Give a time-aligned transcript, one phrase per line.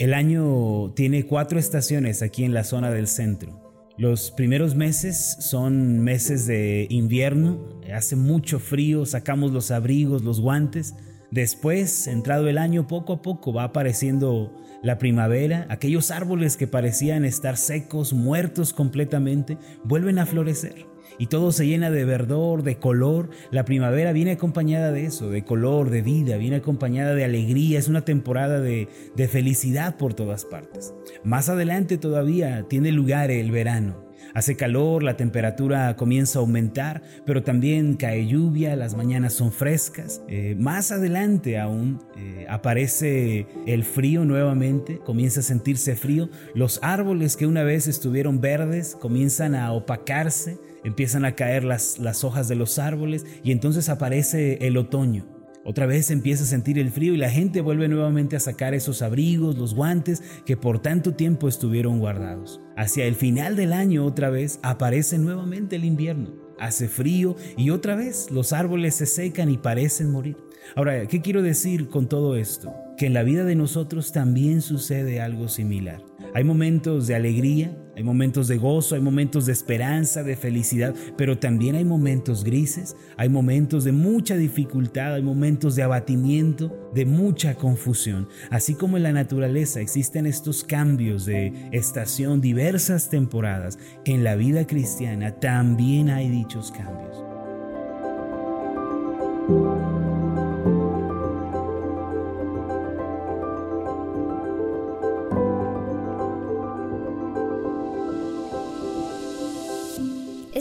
[0.00, 3.60] El año tiene cuatro estaciones aquí en la zona del centro.
[3.98, 10.94] Los primeros meses son meses de invierno, hace mucho frío, sacamos los abrigos, los guantes.
[11.30, 17.26] Después, entrado el año, poco a poco va apareciendo la primavera, aquellos árboles que parecían
[17.26, 23.30] estar secos, muertos completamente, vuelven a florecer y todo se llena de verdor, de color.
[23.50, 27.88] La primavera viene acompañada de eso, de color, de vida, viene acompañada de alegría, es
[27.88, 30.94] una temporada de, de felicidad por todas partes.
[31.24, 34.09] Más adelante todavía tiene lugar el verano.
[34.34, 40.22] Hace calor, la temperatura comienza a aumentar, pero también cae lluvia, las mañanas son frescas.
[40.28, 46.28] Eh, más adelante aún eh, aparece el frío nuevamente, comienza a sentirse frío.
[46.54, 52.24] Los árboles que una vez estuvieron verdes comienzan a opacarse, empiezan a caer las, las
[52.24, 55.39] hojas de los árboles y entonces aparece el otoño.
[55.64, 59.02] Otra vez empieza a sentir el frío y la gente vuelve nuevamente a sacar esos
[59.02, 62.60] abrigos, los guantes que por tanto tiempo estuvieron guardados.
[62.76, 66.32] Hacia el final del año otra vez aparece nuevamente el invierno.
[66.58, 70.36] Hace frío y otra vez los árboles se secan y parecen morir.
[70.76, 72.74] Ahora, ¿qué quiero decir con todo esto?
[72.96, 76.09] Que en la vida de nosotros también sucede algo similar.
[76.34, 81.38] Hay momentos de alegría, hay momentos de gozo, hay momentos de esperanza, de felicidad, pero
[81.38, 87.56] también hay momentos grises, hay momentos de mucha dificultad, hay momentos de abatimiento, de mucha
[87.56, 88.28] confusión.
[88.50, 94.66] Así como en la naturaleza existen estos cambios de estación, diversas temporadas, en la vida
[94.66, 97.24] cristiana también hay dichos cambios.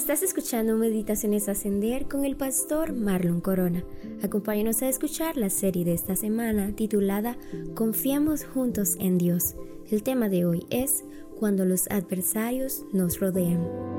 [0.09, 3.83] Estás escuchando Meditaciones Ascender con el pastor Marlon Corona.
[4.23, 7.37] Acompáñanos a escuchar la serie de esta semana titulada
[7.75, 9.53] Confiamos juntos en Dios.
[9.91, 11.03] El tema de hoy es
[11.37, 13.98] Cuando los adversarios nos rodean.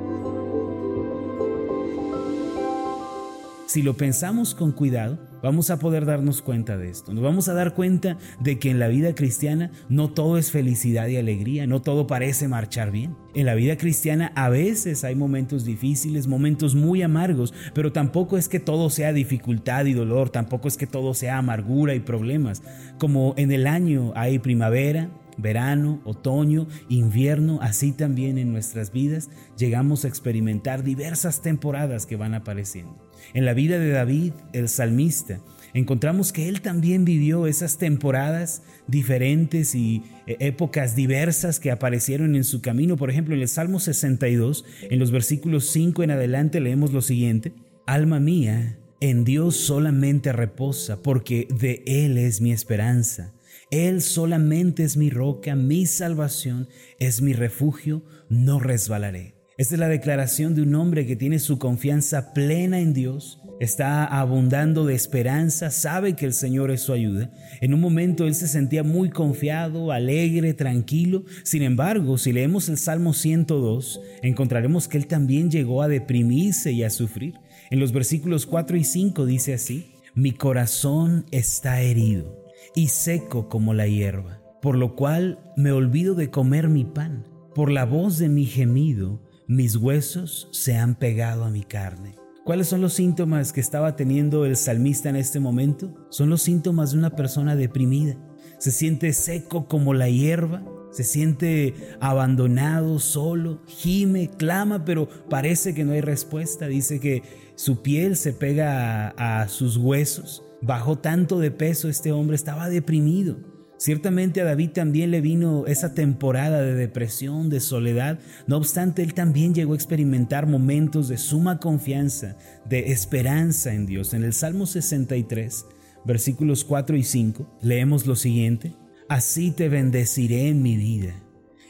[3.70, 7.14] Si lo pensamos con cuidado, vamos a poder darnos cuenta de esto.
[7.14, 11.06] Nos vamos a dar cuenta de que en la vida cristiana no todo es felicidad
[11.06, 13.16] y alegría, no todo parece marchar bien.
[13.32, 18.48] En la vida cristiana a veces hay momentos difíciles, momentos muy amargos, pero tampoco es
[18.48, 22.64] que todo sea dificultad y dolor, tampoco es que todo sea amargura y problemas.
[22.98, 30.04] Como en el año hay primavera, verano, otoño, invierno, así también en nuestras vidas llegamos
[30.04, 33.09] a experimentar diversas temporadas que van apareciendo.
[33.34, 35.40] En la vida de David, el salmista,
[35.74, 42.44] encontramos que él también vivió esas temporadas diferentes y eh, épocas diversas que aparecieron en
[42.44, 42.96] su camino.
[42.96, 47.52] Por ejemplo, en el Salmo 62, en los versículos 5 en adelante leemos lo siguiente,
[47.86, 53.32] Alma mía, en Dios solamente reposa, porque de Él es mi esperanza.
[53.70, 59.39] Él solamente es mi roca, mi salvación, es mi refugio, no resbalaré.
[59.60, 64.06] Esta es la declaración de un hombre que tiene su confianza plena en Dios, está
[64.06, 67.30] abundando de esperanza, sabe que el Señor es su ayuda.
[67.60, 71.24] En un momento él se sentía muy confiado, alegre, tranquilo.
[71.44, 76.82] Sin embargo, si leemos el Salmo 102, encontraremos que él también llegó a deprimirse y
[76.82, 77.34] a sufrir.
[77.70, 83.74] En los versículos 4 y 5 dice así, mi corazón está herido y seco como
[83.74, 87.26] la hierba, por lo cual me olvido de comer mi pan.
[87.54, 89.20] Por la voz de mi gemido,
[89.50, 92.14] mis huesos se han pegado a mi carne.
[92.44, 95.92] ¿Cuáles son los síntomas que estaba teniendo el salmista en este momento?
[96.08, 98.16] Son los síntomas de una persona deprimida.
[98.58, 100.62] Se siente seco como la hierba,
[100.92, 106.68] se siente abandonado, solo, gime, clama, pero parece que no hay respuesta.
[106.68, 107.24] Dice que
[107.56, 110.44] su piel se pega a, sus huesos.
[110.62, 113.36] Bajó tanto de peso este hombre, estaba deprimido.
[113.80, 119.14] Ciertamente a David también le vino esa temporada de depresión, de soledad, no obstante él
[119.14, 122.36] también llegó a experimentar momentos de suma confianza,
[122.66, 124.12] de esperanza en Dios.
[124.12, 125.64] En el Salmo 63,
[126.04, 128.74] versículos 4 y 5, leemos lo siguiente,
[129.08, 131.14] Así te bendeciré en mi vida,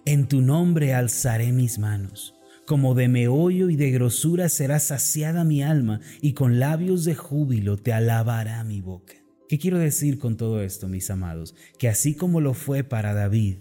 [0.05, 2.35] en tu nombre alzaré mis manos.
[2.67, 7.77] Como de meollo y de grosura será saciada mi alma, y con labios de júbilo
[7.77, 9.20] te alabará mi boca.
[9.51, 11.57] ¿Qué quiero decir con todo esto, mis amados?
[11.77, 13.57] Que así como lo fue para David,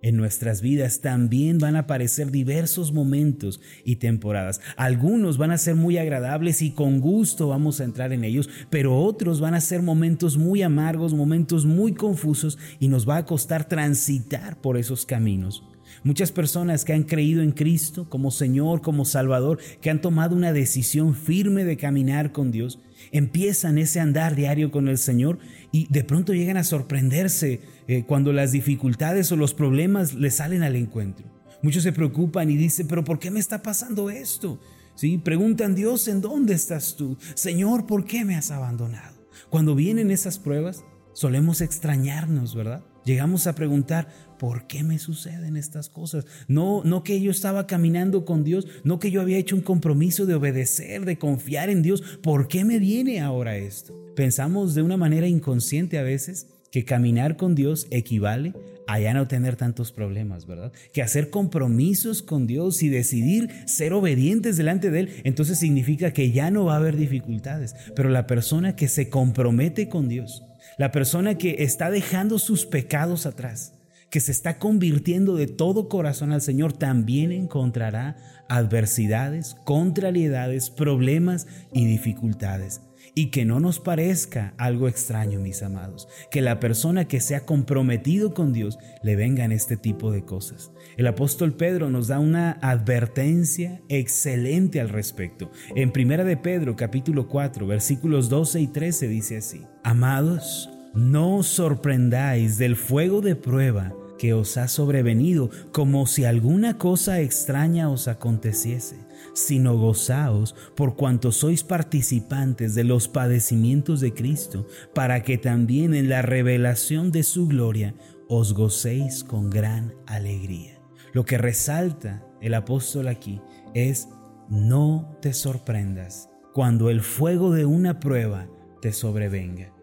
[0.00, 4.62] en nuestras vidas también van a aparecer diversos momentos y temporadas.
[4.78, 8.98] Algunos van a ser muy agradables y con gusto vamos a entrar en ellos, pero
[8.98, 13.68] otros van a ser momentos muy amargos, momentos muy confusos y nos va a costar
[13.68, 15.62] transitar por esos caminos.
[16.04, 20.52] Muchas personas que han creído en Cristo como Señor, como Salvador, que han tomado una
[20.52, 22.78] decisión firme de caminar con Dios,
[23.10, 25.38] empiezan ese andar diario con el Señor
[25.72, 30.62] y de pronto llegan a sorprenderse eh, cuando las dificultades o los problemas les salen
[30.62, 31.26] al encuentro.
[31.62, 34.60] Muchos se preocupan y dicen, pero ¿por qué me está pasando esto?
[34.96, 35.16] ¿Sí?
[35.16, 37.16] Preguntan, Dios, ¿en dónde estás tú?
[37.34, 39.26] Señor, ¿por qué me has abandonado?
[39.48, 40.84] Cuando vienen esas pruebas,
[41.14, 42.84] solemos extrañarnos, ¿verdad?
[43.04, 44.08] Llegamos a preguntar,
[44.38, 46.26] ¿por qué me suceden estas cosas?
[46.48, 50.26] No, no que yo estaba caminando con Dios, no que yo había hecho un compromiso
[50.26, 53.94] de obedecer, de confiar en Dios, ¿por qué me viene ahora esto?
[54.16, 58.54] Pensamos de una manera inconsciente a veces que caminar con Dios equivale
[58.86, 60.72] a ya no tener tantos problemas, ¿verdad?
[60.92, 66.32] Que hacer compromisos con Dios y decidir ser obedientes delante de Él, entonces significa que
[66.32, 67.74] ya no va a haber dificultades.
[67.94, 70.42] Pero la persona que se compromete con Dios,
[70.78, 73.74] la persona que está dejando sus pecados atrás,
[74.10, 78.16] que se está convirtiendo de todo corazón al Señor, también encontrará
[78.48, 82.80] adversidades, contrariedades, problemas y dificultades.
[83.14, 87.46] Y que no nos parezca algo extraño, mis amados, que la persona que se ha
[87.46, 90.72] comprometido con Dios le vengan este tipo de cosas.
[90.96, 95.50] El apóstol Pedro nos da una advertencia excelente al respecto.
[95.76, 101.46] En Primera de Pedro, capítulo 4, versículos 12 y 13 dice así: Amados, no os
[101.46, 108.08] sorprendáis del fuego de prueba que os ha sobrevenido como si alguna cosa extraña os
[108.08, 108.96] aconteciese,
[109.32, 116.08] sino gozaos por cuanto sois participantes de los padecimientos de Cristo, para que también en
[116.08, 117.94] la revelación de su gloria
[118.28, 120.78] os gocéis con gran alegría.
[121.12, 123.40] Lo que resalta el apóstol aquí
[123.74, 124.08] es
[124.48, 128.46] no te sorprendas cuando el fuego de una prueba
[128.80, 129.73] te sobrevenga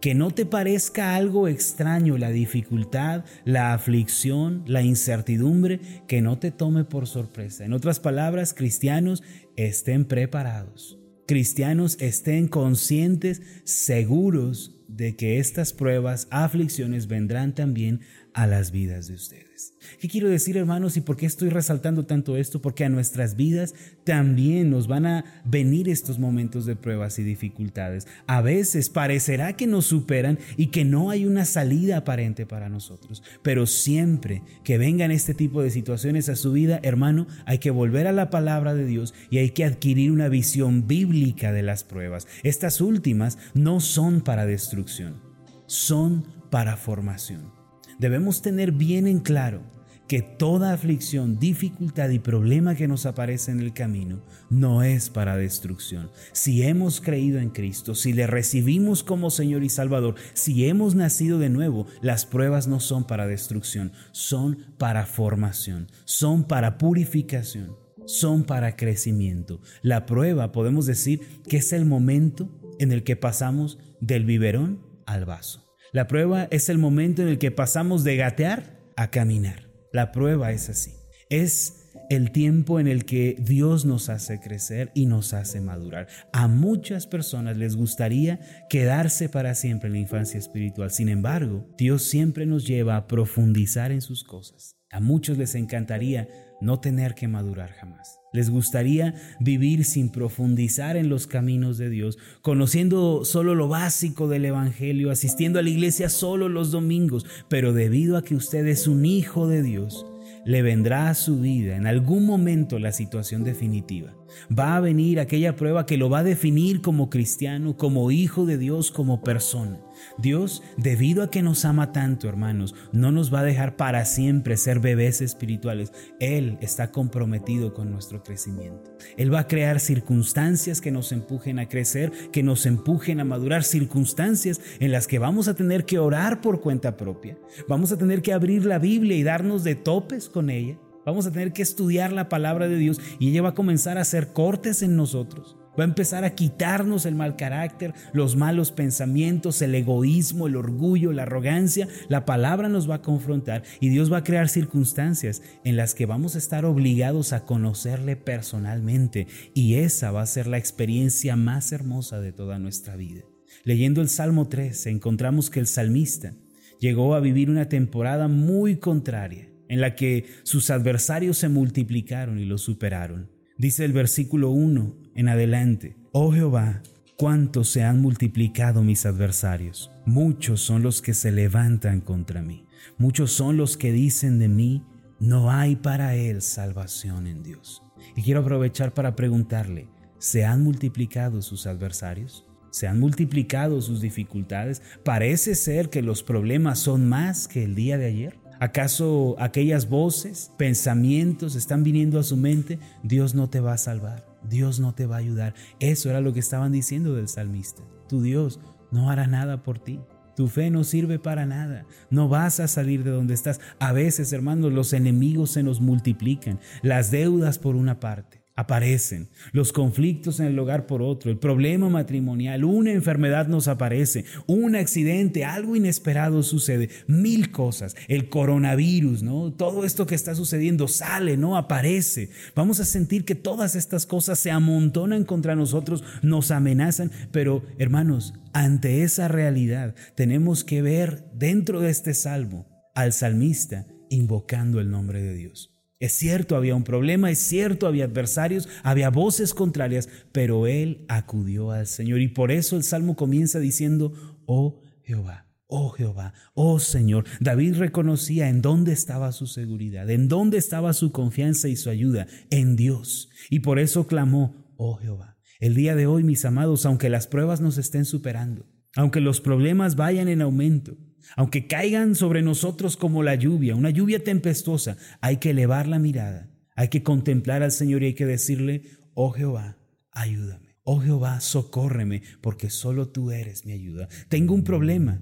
[0.00, 6.50] que no te parezca algo extraño la dificultad, la aflicción, la incertidumbre, que no te
[6.50, 7.64] tome por sorpresa.
[7.64, 9.22] En otras palabras, cristianos
[9.56, 10.98] estén preparados.
[11.26, 18.00] Cristianos estén conscientes, seguros de que estas pruebas, aflicciones vendrán también
[18.38, 19.74] a las vidas de ustedes.
[19.98, 20.96] ¿Qué quiero decir, hermanos?
[20.96, 22.62] ¿Y por qué estoy resaltando tanto esto?
[22.62, 23.74] Porque a nuestras vidas
[24.04, 28.06] también nos van a venir estos momentos de pruebas y dificultades.
[28.28, 33.24] A veces parecerá que nos superan y que no hay una salida aparente para nosotros.
[33.42, 38.06] Pero siempre que vengan este tipo de situaciones a su vida, hermano, hay que volver
[38.06, 42.28] a la palabra de Dios y hay que adquirir una visión bíblica de las pruebas.
[42.44, 45.20] Estas últimas no son para destrucción,
[45.66, 47.57] son para formación
[47.98, 49.62] debemos tener bien en claro
[50.08, 55.36] que toda aflicción, dificultad y problema que nos aparece en el camino no es para
[55.36, 56.10] destrucción.
[56.32, 61.38] Si hemos creído en Cristo, si le recibimos como Señor y Salvador, si hemos nacido
[61.38, 68.44] de nuevo, las pruebas no son para destrucción, son para formación, son para purificación, son
[68.44, 69.60] para crecimiento.
[69.82, 72.48] La prueba podemos decir que es el momento
[72.78, 75.67] en el que pasamos del biberón al vaso.
[75.92, 79.70] La prueba es el momento en el que pasamos de gatear a caminar.
[79.92, 80.92] La prueba es así.
[81.30, 86.08] Es el tiempo en el que Dios nos hace crecer y nos hace madurar.
[86.32, 90.90] A muchas personas les gustaría quedarse para siempre en la infancia espiritual.
[90.90, 94.76] Sin embargo, Dios siempre nos lleva a profundizar en sus cosas.
[94.90, 96.28] A muchos les encantaría
[96.60, 98.18] no tener que madurar jamás.
[98.32, 104.44] Les gustaría vivir sin profundizar en los caminos de Dios, conociendo solo lo básico del
[104.44, 109.06] Evangelio, asistiendo a la iglesia solo los domingos, pero debido a que usted es un
[109.06, 110.06] hijo de Dios,
[110.44, 114.17] le vendrá a su vida en algún momento la situación definitiva.
[114.56, 118.58] Va a venir aquella prueba que lo va a definir como cristiano, como hijo de
[118.58, 119.80] Dios, como persona.
[120.16, 124.56] Dios, debido a que nos ama tanto, hermanos, no nos va a dejar para siempre
[124.56, 125.92] ser bebés espirituales.
[126.20, 128.96] Él está comprometido con nuestro crecimiento.
[129.16, 133.64] Él va a crear circunstancias que nos empujen a crecer, que nos empujen a madurar,
[133.64, 137.36] circunstancias en las que vamos a tener que orar por cuenta propia.
[137.68, 140.78] Vamos a tener que abrir la Biblia y darnos de topes con ella.
[141.08, 144.02] Vamos a tener que estudiar la palabra de Dios y ella va a comenzar a
[144.02, 145.56] hacer cortes en nosotros.
[145.68, 151.14] Va a empezar a quitarnos el mal carácter, los malos pensamientos, el egoísmo, el orgullo,
[151.14, 151.88] la arrogancia.
[152.10, 156.04] La palabra nos va a confrontar y Dios va a crear circunstancias en las que
[156.04, 159.28] vamos a estar obligados a conocerle personalmente.
[159.54, 163.22] Y esa va a ser la experiencia más hermosa de toda nuestra vida.
[163.64, 166.34] Leyendo el Salmo 3 encontramos que el salmista
[166.80, 172.44] llegó a vivir una temporada muy contraria en la que sus adversarios se multiplicaron y
[172.44, 173.30] lo superaron.
[173.56, 176.82] Dice el versículo 1 en adelante, Oh Jehová,
[177.16, 179.90] cuántos se han multiplicado mis adversarios.
[180.06, 182.64] Muchos son los que se levantan contra mí.
[182.96, 184.84] Muchos son los que dicen de mí,
[185.18, 187.82] no hay para él salvación en Dios.
[188.14, 192.46] Y quiero aprovechar para preguntarle, ¿se han multiplicado sus adversarios?
[192.70, 194.82] ¿Se han multiplicado sus dificultades?
[195.04, 198.38] Parece ser que los problemas son más que el día de ayer.
[198.60, 202.80] ¿Acaso aquellas voces, pensamientos están viniendo a su mente?
[203.04, 205.54] Dios no te va a salvar, Dios no te va a ayudar.
[205.78, 207.84] Eso era lo que estaban diciendo del salmista.
[208.08, 208.58] Tu Dios
[208.90, 210.00] no hará nada por ti.
[210.34, 211.84] Tu fe no sirve para nada.
[212.10, 213.60] No vas a salir de donde estás.
[213.78, 216.58] A veces, hermanos, los enemigos se nos multiplican.
[216.82, 221.88] Las deudas por una parte aparecen, los conflictos en el hogar por otro, el problema
[221.88, 229.52] matrimonial, una enfermedad nos aparece, un accidente, algo inesperado sucede, mil cosas, el coronavirus, ¿no?
[229.52, 231.56] Todo esto que está sucediendo sale, ¿no?
[231.56, 232.30] Aparece.
[232.56, 238.34] Vamos a sentir que todas estas cosas se amontonan contra nosotros, nos amenazan, pero hermanos,
[238.52, 245.22] ante esa realidad tenemos que ver dentro de este salmo al salmista invocando el nombre
[245.22, 245.77] de Dios.
[246.00, 251.72] Es cierto, había un problema, es cierto, había adversarios, había voces contrarias, pero él acudió
[251.72, 252.20] al Señor.
[252.20, 254.12] Y por eso el Salmo comienza diciendo,
[254.46, 255.46] oh Jehová.
[255.70, 261.12] Oh Jehová, oh Señor, David reconocía en dónde estaba su seguridad, en dónde estaba su
[261.12, 263.28] confianza y su ayuda, en Dios.
[263.50, 265.36] Y por eso clamó, oh Jehová.
[265.60, 268.64] El día de hoy, mis amados, aunque las pruebas nos estén superando,
[268.96, 270.96] aunque los problemas vayan en aumento,
[271.36, 276.50] aunque caigan sobre nosotros como la lluvia, una lluvia tempestuosa, hay que elevar la mirada,
[276.74, 278.82] hay que contemplar al Señor y hay que decirle,
[279.14, 279.78] oh Jehová,
[280.12, 280.68] ayúdame.
[280.90, 284.08] Oh Jehová, socórreme, porque solo tú eres mi ayuda.
[284.30, 285.20] Tengo un problema,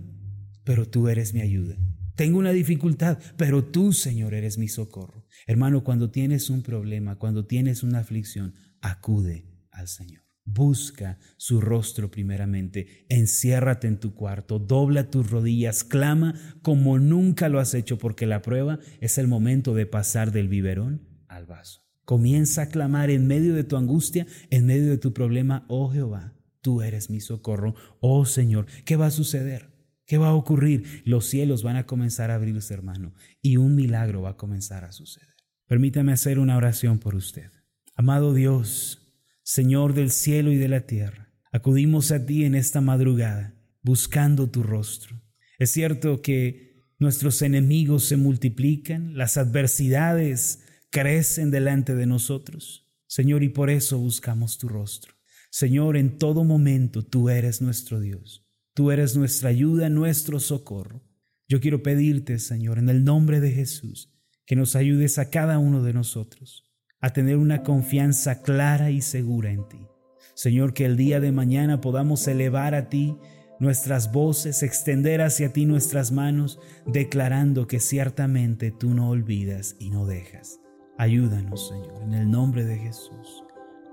[0.62, 1.76] pero tú eres mi ayuda.
[2.14, 5.26] Tengo una dificultad, pero tú, Señor, eres mi socorro.
[5.46, 10.25] Hermano, cuando tienes un problema, cuando tienes una aflicción, acude al Señor.
[10.48, 17.58] Busca su rostro primeramente, enciérrate en tu cuarto, dobla tus rodillas, clama como nunca lo
[17.58, 21.82] has hecho, porque la prueba es el momento de pasar del biberón al vaso.
[22.04, 26.32] Comienza a clamar en medio de tu angustia, en medio de tu problema, oh Jehová,
[26.60, 29.74] tú eres mi socorro, oh Señor, ¿qué va a suceder?
[30.06, 31.02] ¿Qué va a ocurrir?
[31.04, 34.92] Los cielos van a comenzar a abrirse, hermano, y un milagro va a comenzar a
[34.92, 35.34] suceder.
[35.66, 37.50] Permítame hacer una oración por usted.
[37.96, 39.05] Amado Dios,
[39.48, 44.64] Señor del cielo y de la tierra, acudimos a ti en esta madrugada, buscando tu
[44.64, 45.22] rostro.
[45.60, 52.92] Es cierto que nuestros enemigos se multiplican, las adversidades crecen delante de nosotros.
[53.06, 55.14] Señor, y por eso buscamos tu rostro.
[55.48, 58.44] Señor, en todo momento tú eres nuestro Dios.
[58.74, 61.04] Tú eres nuestra ayuda, nuestro socorro.
[61.46, 64.12] Yo quiero pedirte, Señor, en el nombre de Jesús,
[64.44, 66.65] que nos ayudes a cada uno de nosotros
[67.06, 69.86] a tener una confianza clara y segura en ti.
[70.34, 73.16] Señor, que el día de mañana podamos elevar a ti
[73.60, 80.04] nuestras voces, extender hacia ti nuestras manos, declarando que ciertamente tú no olvidas y no
[80.04, 80.58] dejas.
[80.98, 83.44] Ayúdanos, Señor, en el nombre de Jesús.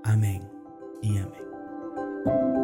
[0.02, 0.42] Amén
[1.00, 2.63] y amén.